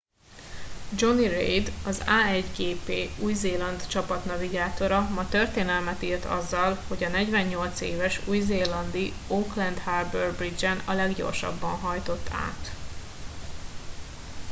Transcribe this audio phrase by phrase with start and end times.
[0.97, 7.81] jonny reid az a1gp új zéland csapat navigátora ma történelmet írt azzal hogy a 48
[7.81, 12.71] éves új zélandi auckland harbour bridge en a leggyorsabban hajtott át